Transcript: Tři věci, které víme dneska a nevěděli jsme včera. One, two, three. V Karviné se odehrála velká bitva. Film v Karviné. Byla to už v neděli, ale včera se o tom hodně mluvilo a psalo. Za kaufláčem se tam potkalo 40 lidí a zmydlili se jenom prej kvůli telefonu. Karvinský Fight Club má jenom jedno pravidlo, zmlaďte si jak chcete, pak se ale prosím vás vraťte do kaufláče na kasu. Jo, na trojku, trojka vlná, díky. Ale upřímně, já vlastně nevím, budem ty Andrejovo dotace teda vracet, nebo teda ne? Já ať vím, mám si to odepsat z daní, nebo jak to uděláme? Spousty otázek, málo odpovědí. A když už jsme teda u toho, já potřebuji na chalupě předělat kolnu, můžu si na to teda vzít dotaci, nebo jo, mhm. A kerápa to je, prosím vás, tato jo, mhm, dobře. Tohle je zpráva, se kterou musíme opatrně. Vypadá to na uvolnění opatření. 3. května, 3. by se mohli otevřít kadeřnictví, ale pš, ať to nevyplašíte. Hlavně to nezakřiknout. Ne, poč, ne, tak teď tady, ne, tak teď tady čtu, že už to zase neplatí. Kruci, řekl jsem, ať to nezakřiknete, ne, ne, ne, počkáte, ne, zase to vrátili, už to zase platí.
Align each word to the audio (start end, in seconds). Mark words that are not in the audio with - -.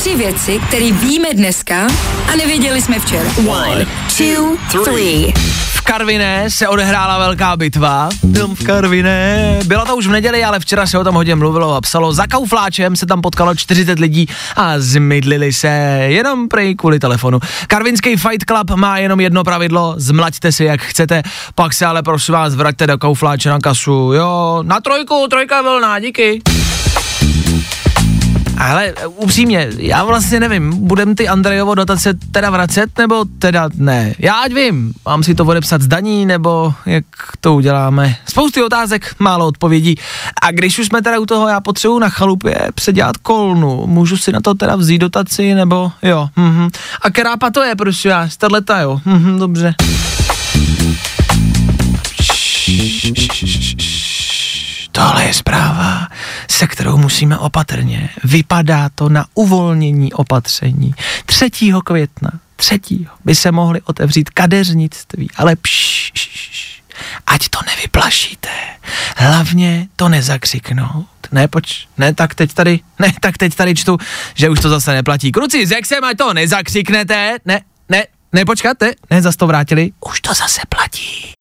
Tři 0.00 0.16
věci, 0.16 0.60
které 0.68 0.92
víme 0.92 1.28
dneska 1.34 1.86
a 2.32 2.36
nevěděli 2.36 2.82
jsme 2.82 2.98
včera. 2.98 3.30
One, 3.48 3.86
two, 4.18 4.56
three. 4.84 5.32
V 5.74 5.80
Karviné 5.80 6.50
se 6.50 6.68
odehrála 6.68 7.18
velká 7.18 7.56
bitva. 7.56 8.08
Film 8.34 8.54
v 8.54 8.64
Karviné. 8.64 9.58
Byla 9.64 9.84
to 9.84 9.96
už 9.96 10.06
v 10.06 10.10
neděli, 10.10 10.44
ale 10.44 10.60
včera 10.60 10.86
se 10.86 10.98
o 10.98 11.04
tom 11.04 11.14
hodně 11.14 11.34
mluvilo 11.34 11.74
a 11.74 11.80
psalo. 11.80 12.12
Za 12.12 12.26
kaufláčem 12.26 12.96
se 12.96 13.06
tam 13.06 13.20
potkalo 13.20 13.54
40 13.54 13.98
lidí 13.98 14.26
a 14.56 14.78
zmydlili 14.78 15.52
se 15.52 15.68
jenom 16.08 16.48
prej 16.48 16.74
kvůli 16.74 16.98
telefonu. 16.98 17.40
Karvinský 17.66 18.16
Fight 18.16 18.44
Club 18.44 18.70
má 18.70 18.98
jenom 18.98 19.20
jedno 19.20 19.44
pravidlo, 19.44 19.94
zmlaďte 19.96 20.52
si 20.52 20.64
jak 20.64 20.80
chcete, 20.80 21.22
pak 21.54 21.74
se 21.74 21.86
ale 21.86 22.02
prosím 22.02 22.34
vás 22.34 22.54
vraťte 22.54 22.86
do 22.86 22.98
kaufláče 22.98 23.50
na 23.50 23.58
kasu. 23.58 24.12
Jo, 24.12 24.62
na 24.62 24.80
trojku, 24.80 25.26
trojka 25.30 25.62
vlná, 25.62 25.98
díky. 25.98 26.42
Ale 28.70 28.94
upřímně, 29.06 29.68
já 29.78 30.04
vlastně 30.04 30.40
nevím, 30.40 30.86
budem 30.86 31.14
ty 31.14 31.28
Andrejovo 31.28 31.74
dotace 31.74 32.14
teda 32.32 32.50
vracet, 32.50 32.98
nebo 32.98 33.24
teda 33.38 33.68
ne? 33.74 34.14
Já 34.18 34.34
ať 34.34 34.52
vím, 34.52 34.92
mám 35.06 35.22
si 35.22 35.34
to 35.34 35.44
odepsat 35.44 35.82
z 35.82 35.86
daní, 35.86 36.26
nebo 36.26 36.74
jak 36.86 37.04
to 37.40 37.54
uděláme? 37.54 38.16
Spousty 38.28 38.62
otázek, 38.62 39.14
málo 39.18 39.46
odpovědí. 39.46 39.94
A 40.42 40.50
když 40.50 40.78
už 40.78 40.86
jsme 40.86 41.02
teda 41.02 41.18
u 41.18 41.26
toho, 41.26 41.48
já 41.48 41.60
potřebuji 41.60 41.98
na 41.98 42.08
chalupě 42.08 42.68
předělat 42.74 43.16
kolnu, 43.16 43.86
můžu 43.86 44.16
si 44.16 44.32
na 44.32 44.40
to 44.40 44.54
teda 44.54 44.76
vzít 44.76 44.98
dotaci, 44.98 45.54
nebo 45.54 45.92
jo, 46.02 46.28
mhm. 46.36 46.68
A 47.02 47.10
kerápa 47.10 47.50
to 47.50 47.62
je, 47.62 47.76
prosím 47.76 48.10
vás, 48.10 48.36
tato 48.36 48.74
jo, 48.74 49.00
mhm, 49.04 49.38
dobře. 49.38 49.74
Tohle 55.00 55.24
je 55.24 55.34
zpráva, 55.34 56.08
se 56.50 56.66
kterou 56.66 56.96
musíme 56.96 57.38
opatrně. 57.38 58.10
Vypadá 58.24 58.88
to 58.94 59.08
na 59.08 59.26
uvolnění 59.34 60.12
opatření. 60.12 60.94
3. 61.26 61.50
května, 61.84 62.30
3. 62.56 62.80
by 63.24 63.34
se 63.34 63.52
mohli 63.52 63.80
otevřít 63.82 64.30
kadeřnictví, 64.30 65.30
ale 65.36 65.56
pš, 65.56 66.12
ať 67.26 67.48
to 67.48 67.58
nevyplašíte. 67.66 68.48
Hlavně 69.16 69.88
to 69.96 70.08
nezakřiknout. 70.08 71.06
Ne, 71.32 71.48
poč, 71.48 71.88
ne, 71.98 72.14
tak 72.14 72.34
teď 72.34 72.52
tady, 72.52 72.80
ne, 72.98 73.12
tak 73.20 73.38
teď 73.38 73.54
tady 73.54 73.74
čtu, 73.74 73.98
že 74.34 74.50
už 74.50 74.60
to 74.60 74.68
zase 74.68 74.92
neplatí. 74.92 75.32
Kruci, 75.32 75.66
řekl 75.66 75.88
jsem, 75.88 76.04
ať 76.04 76.16
to 76.16 76.34
nezakřiknete, 76.34 77.38
ne, 77.44 77.60
ne, 77.88 78.04
ne, 78.32 78.44
počkáte, 78.44 78.92
ne, 79.10 79.22
zase 79.22 79.38
to 79.38 79.46
vrátili, 79.46 79.90
už 80.00 80.20
to 80.20 80.34
zase 80.34 80.60
platí. 80.68 81.39